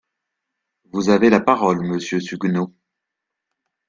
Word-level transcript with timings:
Vous 0.91 1.09
avez 1.09 1.29
la 1.29 1.39
parole, 1.39 1.83
monsieur 1.85 2.19
Suguenot. 2.19 2.73